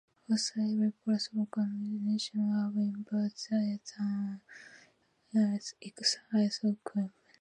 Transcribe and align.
Also, 0.27 0.59
every 0.59 0.93
possible 1.05 1.47
combination 1.51 2.49
of 2.65 2.73
inputs 2.73 3.45
is 3.53 3.93
on 3.99 4.41
an 5.33 5.59
isoquant. 5.59 7.11